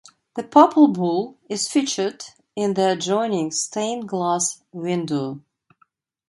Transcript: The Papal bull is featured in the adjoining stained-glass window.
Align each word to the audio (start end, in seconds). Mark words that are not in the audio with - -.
The 0.35 0.41
Papal 0.41 0.87
bull 0.87 1.37
is 1.47 1.69
featured 1.69 2.23
in 2.55 2.73
the 2.73 2.93
adjoining 2.93 3.51
stained-glass 3.51 4.63
window. 4.73 5.41